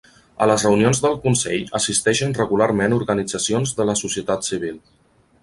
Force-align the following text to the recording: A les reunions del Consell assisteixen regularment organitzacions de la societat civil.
A 0.43 0.45
les 0.51 0.63
reunions 0.67 1.01
del 1.03 1.17
Consell 1.25 1.67
assisteixen 1.81 2.33
regularment 2.39 2.97
organitzacions 2.99 3.77
de 3.83 3.87
la 3.93 3.97
societat 4.03 4.51
civil. 4.51 4.83